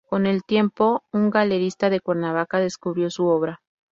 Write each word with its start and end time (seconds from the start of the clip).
Con 0.09 0.25
el 0.25 0.41
tiempo, 0.43 1.03
un 1.11 1.29
galerista 1.29 1.91
de 1.91 1.99
Cuernavaca 1.99 2.57
descubrió 2.57 3.11
su 3.11 3.27
obra. 3.27 3.61